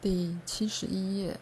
[0.00, 1.38] 第七十一页，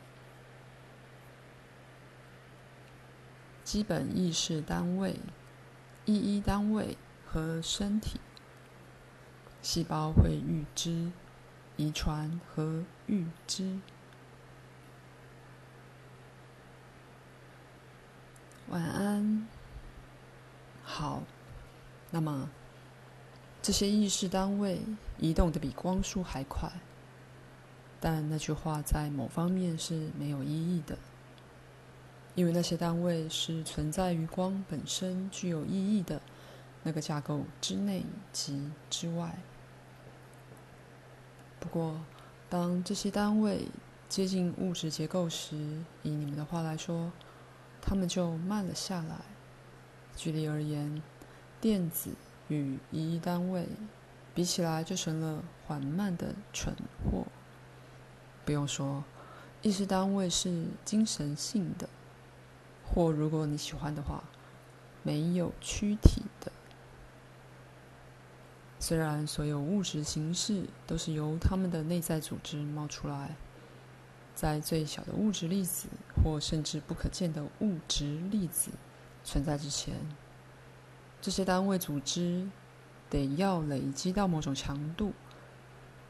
[3.62, 5.14] 基本意识单位、
[6.04, 8.18] 意义单位和身体。
[9.62, 11.12] 细胞会预知、
[11.76, 13.78] 遗传和预知。
[18.68, 19.46] 晚安。
[20.82, 21.22] 好，
[22.10, 22.50] 那么
[23.62, 24.80] 这些意识单位
[25.18, 26.72] 移动的比光速还快，
[28.00, 30.96] 但那句话在某方面是没有意义的，
[32.34, 36.20] 因为那些单位是存在于光本身具有意义的
[36.84, 39.36] 那个架构之内及之外。
[41.58, 42.00] 不过，
[42.48, 43.66] 当这些单位
[44.08, 45.56] 接近物质结构时，
[46.04, 47.10] 以你们的话来说，
[47.82, 49.16] 它们就慢了下来。
[50.14, 51.02] 举例而言，
[51.60, 52.10] 电子
[52.46, 53.66] 与一单位
[54.34, 56.72] 比起来，就成了缓慢的蠢
[57.04, 57.26] 货。
[58.48, 59.04] 不用说，
[59.60, 61.86] 意识单位是精神性的，
[62.82, 64.24] 或如果你喜欢的话，
[65.02, 66.50] 没有躯体的。
[68.80, 73.36] 虽然所有物质形式都是由它们的内在组织冒出来，
[74.34, 75.88] 在最小的物质粒子
[76.24, 78.70] 或甚至不可见的物质粒子
[79.24, 79.94] 存在之前，
[81.20, 82.48] 这些单位组织
[83.10, 85.12] 得要累积到某种强度，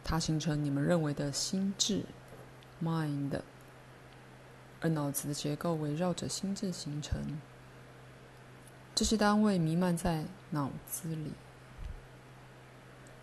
[0.04, 2.04] 它形成你们认为的心智
[2.82, 3.40] （mind），
[4.80, 7.38] 而脑子的结构围绕着心智形成。
[8.94, 11.32] 这些单位弥漫在脑子里。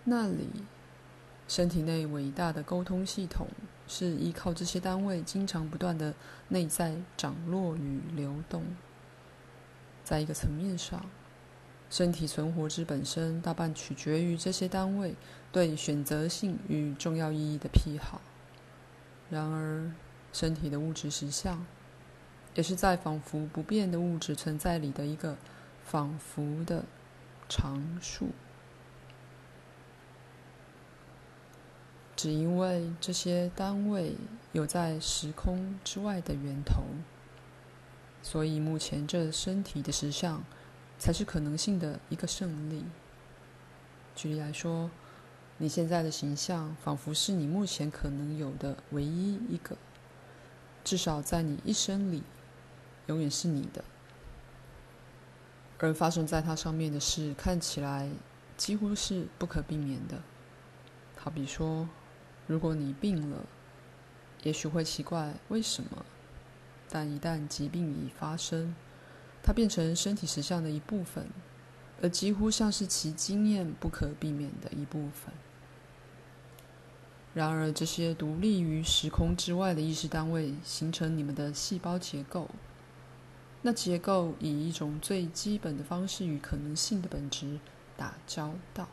[0.05, 0.49] 那里，
[1.47, 3.47] 身体内伟大的沟通系统
[3.87, 6.13] 是依靠这些单位经常不断的
[6.49, 8.63] 内在涨落与流动。
[10.03, 11.05] 在一个层面上，
[11.89, 15.15] 身体存活之本身大半取决于这些单位
[15.51, 18.21] 对选择性与重要意义的癖好。
[19.29, 19.91] 然而，
[20.31, 21.65] 身体的物质实相，
[22.53, 25.35] 也是在仿佛不变的物质存在里的一个
[25.83, 26.85] 仿佛的
[27.49, 28.29] 常数。
[32.15, 34.15] 只因为这些单位
[34.53, 36.83] 有在时空之外的源头，
[38.23, 40.41] 所以目前这身体的实相
[40.97, 42.85] 才是可能性的一个胜利。
[44.15, 44.89] 举例来说，
[45.57, 49.77] 你现在的形象仿佛是你目前可能有的唯一一个，
[50.83, 52.23] 至少在你一生里，
[53.07, 53.83] 永远是你的。
[55.79, 58.09] 而发生在它上面的事看起来
[58.57, 60.21] 几乎是不可避免的，
[61.17, 61.87] 好比说。
[62.47, 63.43] 如果你病了，
[64.43, 66.05] 也许会奇怪为什么，
[66.87, 68.75] 但一旦疾病已发生，
[69.41, 71.27] 它变成身体实相的一部分，
[72.01, 75.33] 而几乎像是其经验不可避免的一部分。
[77.33, 82.49] 然而，这些独立于时空之外的意识单位形成你们的细胞结构，
[83.61, 87.59] 那结构以一种最基本的方式与可能性的本质
[87.97, 88.87] 打交道。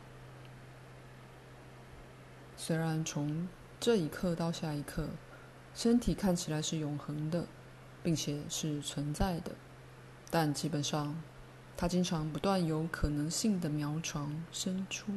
[2.56, 3.48] 虽然从
[3.78, 5.08] 这一刻到下一刻，
[5.74, 7.46] 身体看起来是永恒的，
[8.02, 9.52] 并且是存在的，
[10.30, 11.22] 但基本上，
[11.77, 15.12] 它经常不断有可能性的苗床伸出，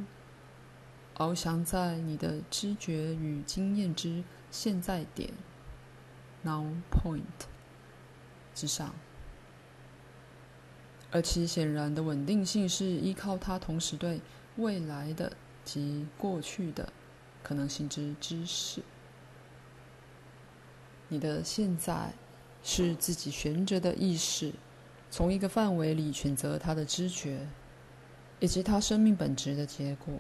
[1.16, 5.32] 翱翔在你的知觉与经验之现在点
[6.44, 7.22] （now point）
[8.54, 8.94] 之上，
[11.12, 14.22] 而其显然的稳定性是依靠它同时对
[14.58, 15.32] 未来的
[15.64, 16.92] 及过去的。
[17.44, 18.82] 可能性之知识，
[21.10, 22.12] 你的现在
[22.64, 24.52] 是自己悬着的意识，
[25.16, 27.48] 从一个范围里选择他的知觉，
[28.42, 30.14] 以及他生命本质的结果。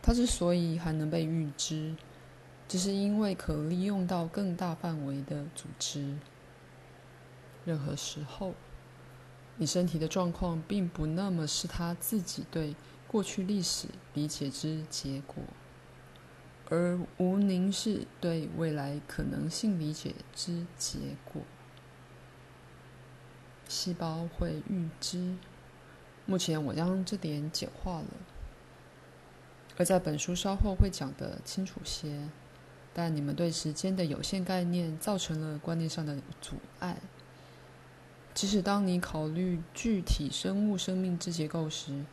[0.00, 1.96] 他之所以还能被预知，
[2.68, 6.16] 只是因为可利用到更大范围的组织。
[7.64, 8.54] 任何时候，
[9.56, 12.76] 你身体的状况并不那么是他自己对
[13.08, 15.42] 过去历史理解之结果。
[16.68, 21.42] 而无宁是对未来可能性理解之结果。
[23.72, 25.34] 细胞会预知。
[26.26, 28.06] 目前我将这点简化了，
[29.78, 32.28] 而在本书稍后会讲得清楚些。
[32.92, 36.98] 但你们对时间的有限概念造成了观念上的阻碍。
[38.34, 42.04] 即使当你考虑具体生物生命之结构时，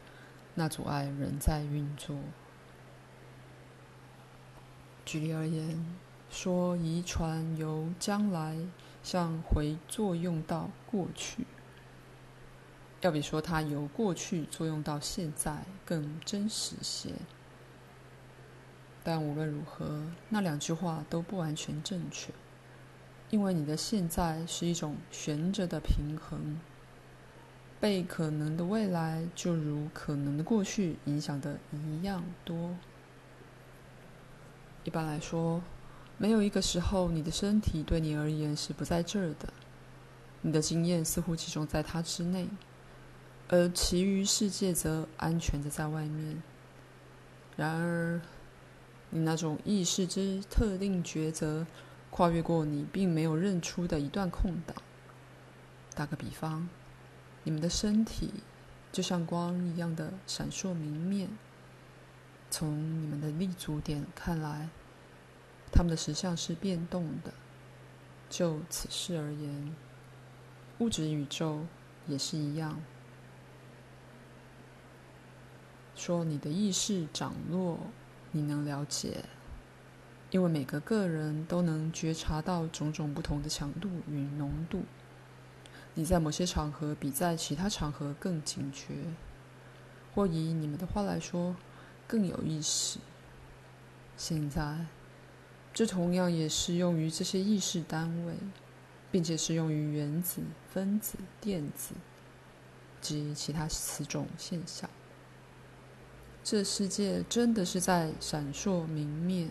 [0.55, 2.15] 那阻碍仍在运作。
[5.05, 5.85] 举例而言，
[6.29, 8.57] 说遗传由将来
[9.01, 11.45] 像回作用到过去，
[13.01, 17.11] 要比说它由过去作用到现在更真实些。
[19.03, 22.31] 但无论如何，那两句话都不完全正确，
[23.29, 26.59] 因为你的现在是一种悬着的平衡，
[27.79, 32.75] 被可能的未来就如可能的过去影响的一样多。
[34.83, 35.61] 一般来说，
[36.21, 39.53] 没有一个时候你的身体对你而言是不在这儿的，
[40.41, 42.49] 你的经验似乎集中在它之内，
[43.47, 46.43] 而其余世界则安全的在外面。
[47.55, 48.19] 然而，
[49.11, 51.65] 你那种意识之特定抉择，
[52.09, 54.75] 跨越过你并没有认出的一段空档。
[55.95, 56.67] 打个比方，
[57.43, 58.33] 你们的身体
[58.91, 61.29] 就像光一样的闪烁明灭。
[62.51, 64.67] 从你们的立足点看来，
[65.71, 67.33] 他们的实相是变动的。
[68.29, 69.75] 就此事而言，
[70.77, 71.65] 物质宇宙
[72.07, 72.79] 也是一样。
[75.95, 77.77] 说你的意识涨落，
[78.31, 79.25] 你能了解，
[80.29, 84.83] 因为每个个人都能觉察到种种不同的强度与浓度。
[85.95, 88.93] 你在某些场合比在其他场合更警觉，
[90.13, 91.55] 或以你们的话来说，
[92.07, 92.99] 更有意识。
[94.15, 94.85] 现在，
[95.79, 98.33] 这同样也适用于这些意识单位，
[99.09, 101.95] 并且适用于原子、分子、电子
[102.99, 104.89] 及其他此种现象。
[106.43, 109.47] 这世界真的是在闪烁明灭，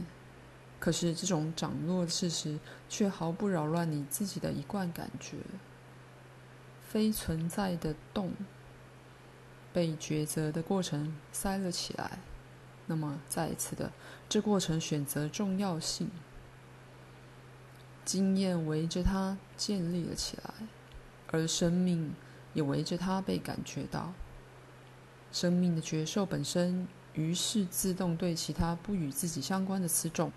[0.79, 2.59] 可是这种涨落的事实
[2.91, 5.39] 却毫不扰乱你自己的一贯感觉。
[6.87, 8.35] 非存在的动
[9.73, 12.19] 被抉择的过程塞了起来，
[12.89, 13.93] 那么再一次的，
[14.29, 16.11] 这过程选择重要性，
[18.05, 20.55] 经验围着它建立了起来，
[21.31, 22.15] 而生命
[22.55, 24.13] 也围着它被感觉到。
[25.31, 30.33] 生命的觉受本身，于是自动对其他不与自己相关的此种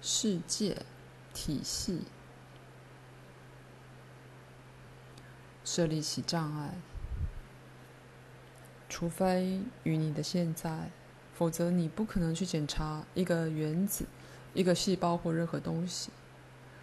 [0.00, 0.84] 世界
[1.32, 2.00] 体系
[5.64, 6.74] 设立起障碍。
[8.88, 10.90] 除非与你的现在，
[11.34, 14.04] 否则你不可能去检查一个原子、
[14.54, 16.10] 一个细胞或任何东西。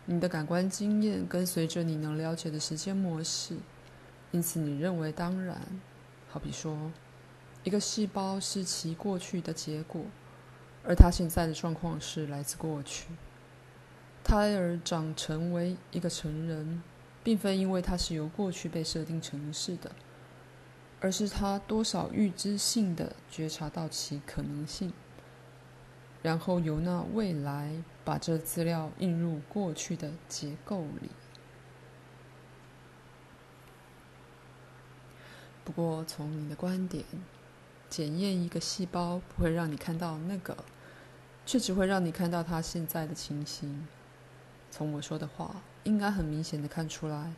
[0.06, 3.56] 你的感官经验跟随着你能了解的时间模式，
[4.31, 5.62] 因此你认为当然。
[6.30, 6.92] 好比说。
[7.66, 10.01] 一个细胞是其过去的结果，
[10.81, 13.07] 而它现在的状况是来自过去。
[14.24, 16.81] 胎儿长成为一个成人，
[17.22, 19.92] 并非因为它是由过去被设定成是的，
[21.00, 24.92] 而是他多少预知性的觉察到其可能性，
[26.22, 31.10] 然后由那未来把这资料印入过去的结构里。
[35.63, 37.04] 不过，从你的观点。
[37.90, 40.56] 检验一个细胞不会让你看到那个，
[41.44, 43.88] 却只会让你看到它现在的情形。
[44.69, 47.34] 从我说的话，应该很明显的看出来，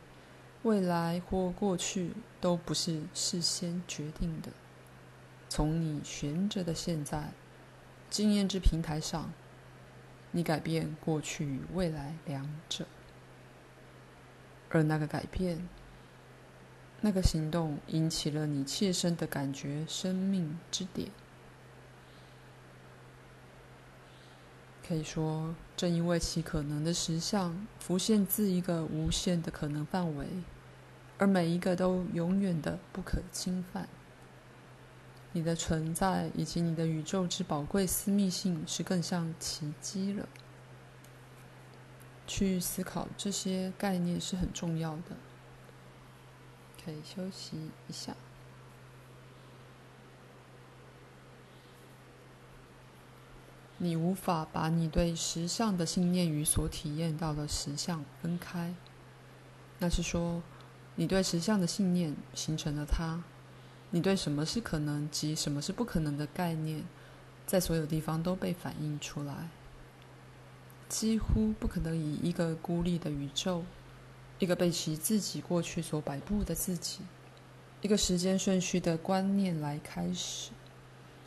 [0.62, 4.50] 未来或过去都不是事先决定的。
[5.48, 7.32] 从你悬着的现在
[8.08, 9.32] 经验之平台上，
[10.30, 12.86] 你改变过去与未来两者，
[14.70, 15.68] 而那个改变。
[17.04, 21.10] 那个行动引起了你切身的感觉，生命之点。
[24.86, 30.26] 可以说，正因为其可能的实相浮现自一个无限的可能范围，
[31.22, 33.88] 而每一个都永远的不可侵犯。
[35.30, 40.28] 你的存在以及你的宇宙之宝贵私密性，是更像奇迹了。
[42.26, 45.16] 去思考这些概念是很重要的。
[46.84, 48.16] 可以休息一下。
[53.78, 58.74] 你无法把你对实相的信念与所体验到的实相分开。
[59.78, 60.42] 那是说，
[60.94, 63.22] 你对实相的信念形成了它。
[63.90, 66.82] 你对什么是可能及什么是不可能的概念，
[67.46, 69.48] 在所有地方都被反映出来。
[70.88, 73.64] 几乎不可能以一个孤立的宇宙。
[74.38, 76.98] 一个被其自己过去所摆布的自己，
[77.80, 80.50] 一个时间顺序的观念来开始，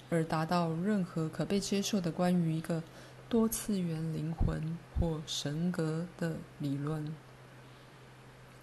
[0.10, 2.84] 而达到任何可被接受的关于一个
[3.30, 7.16] 多次元灵魂或神格的理论，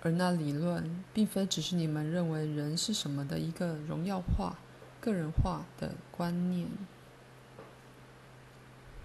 [0.03, 4.59] 而那理论并非只是你们认为人是什么的一个荣耀化、
[5.01, 6.69] 个人化的观念，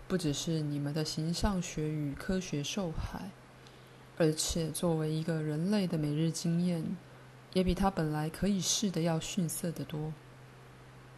[0.08, 3.30] 不只是你们的形象学与科学受害。
[4.20, 6.98] 而且，作为一个人类的每日经验，
[7.54, 10.12] 也比他本来可以试的要逊色得多。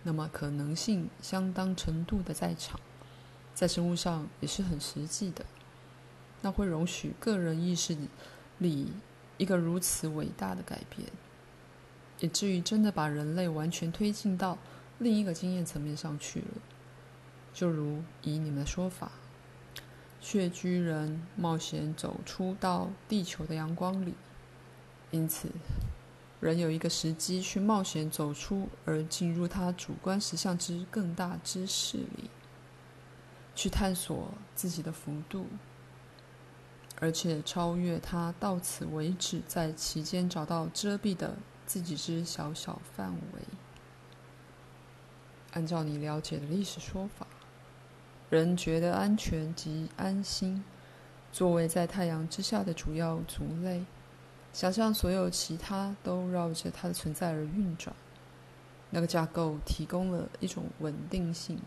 [0.03, 2.77] 那么，可能性相当程度的在场，
[3.53, 5.45] 在生物上也是很实际的。
[6.41, 7.95] 那会容许个人意识
[8.57, 8.91] 里
[9.39, 11.07] 一个如此伟大的改变，
[12.19, 14.57] 以至于真的把人类完全推进到
[14.99, 16.61] 另一个经验层面上去了。
[17.53, 19.13] 就如以你们的说法，
[20.19, 24.13] 穴居人冒险走出到地球的阳光里，
[25.11, 25.49] 因此
[26.41, 32.29] 人有一个时机去冒险走出而进入他主观实相之更大知识里，
[33.55, 35.47] 去探索自己的幅度。
[36.99, 43.41] 而且超越他到此为止，在其间找到遮蔽的自己之小小范围。
[45.53, 47.25] 按照你了解的历史说法，
[48.29, 50.63] 人觉得安全及安心，
[51.31, 53.85] 作为在太阳之下的主要族类，
[54.51, 57.95] 想象所有其他都绕着它的存在而运转。
[58.91, 61.59] 那个架构提供了一种稳定性，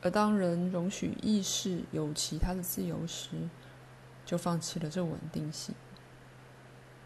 [0.00, 3.30] 而当人容许意识有其他的自由时，
[4.30, 5.74] 就放弃了这稳定性，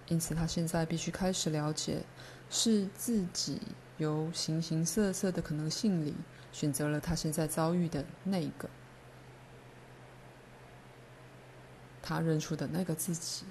[0.08, 2.02] 因此他现在必须开始了解，
[2.50, 3.62] 是自己
[3.96, 6.12] 由形形色色的可能性里
[6.52, 8.68] 选择了他现在遭遇的那个，
[12.02, 13.46] 他认出的那个自己，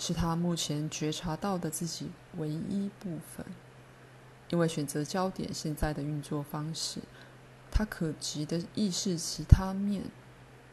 [0.00, 3.46] 是他目前觉察到的自己唯一部分，
[4.48, 6.98] 因为选择焦点现在的运作方式，
[7.70, 10.02] 他可及的意识其他面，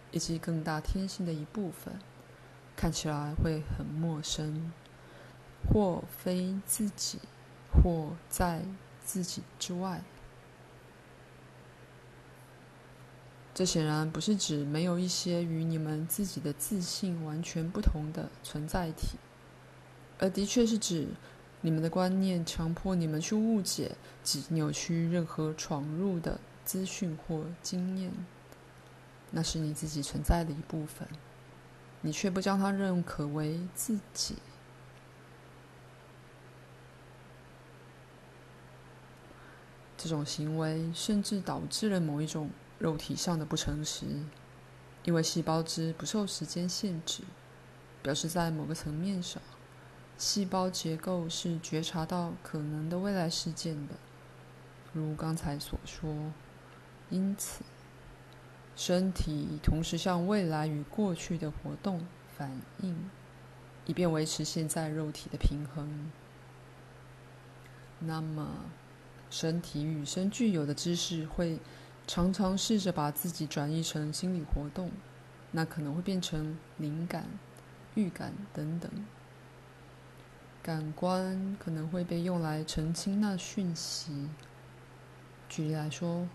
[0.09, 1.93] 以及更大天性的一部分。
[2.75, 4.71] 看起来会很陌生，
[5.67, 7.19] 或非自己，
[7.71, 8.63] 或在
[9.03, 10.01] 自己之外。
[13.53, 19.17] 这显然不是指没有一些与你们自己的自信完全不同的存在体，
[20.17, 21.07] 而的确是指
[21.61, 28.11] 你们的观念强迫你们去误解及扭曲任何闯入的资讯或经验。
[29.29, 31.07] 那是你自己存在的一部分。
[32.05, 34.35] 你却不将它认可为自己，
[39.97, 44.05] 这种行为甚至导致了某一种肉体上的不诚实，
[45.05, 47.23] 因为细胞之不受时间限制，
[48.01, 49.41] 表示在某个层面上，
[50.17, 53.93] 细胞结构是觉察到可能的未来事件的，
[54.91, 56.33] 如刚才所说，
[57.09, 57.63] 因此。
[58.75, 62.51] 身体同时向未来与过去的活动反
[62.81, 63.09] 应，
[63.85, 66.11] 以便维持现在肉体的平衡。
[67.99, 68.65] 那么，
[69.29, 71.59] 身体与生俱有的知识会
[72.07, 74.91] 常常试着把自己转移成心理活动，
[75.51, 77.25] 那可能会变成灵感、
[77.93, 78.91] 预感等等。
[80.63, 84.29] 感官可能会被用来澄清那讯息。
[85.47, 86.27] 举例来说。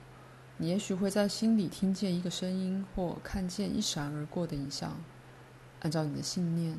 [0.60, 4.96] 你也许会在心里听见一个声音，或看见一闪而过的影像。
[5.80, 6.76] 按照你的信念，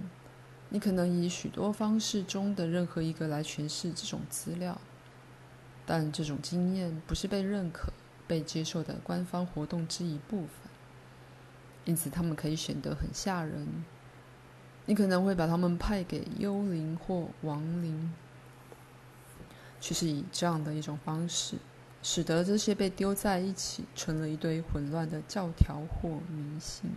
[0.67, 4.81] 你可能以许多方式中的任何一个来诠释这种资料，
[5.85, 7.93] 但这种经验不是被认可、
[8.27, 10.69] 被接受的官方活动之一部分，
[11.85, 13.85] 因此他们可以显得很吓人。
[14.85, 18.13] 你可能会把他们派给幽灵或亡灵，
[19.79, 21.55] 却是以这样的一种方式。
[22.01, 26.91] 使得这些被丢在一起，成了一堆混乱的教条或迷信。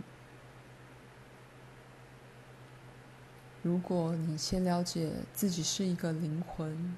[3.61, 6.95] 如果你先了解自己是一个灵魂，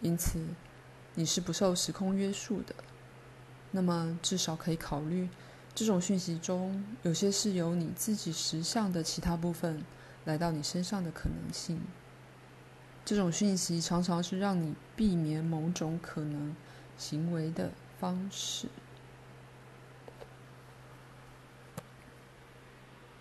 [0.00, 0.40] 因此
[1.14, 2.74] 你是不受时空约束的，
[3.72, 5.28] 那么至少可以考虑，
[5.74, 9.84] 这种讯息中有些是由你自己实相的其他部分
[10.24, 11.80] 来到你身上的可能性。
[13.04, 16.54] 这种讯息常常是让你避免某种可能
[17.00, 18.68] 行为的方式。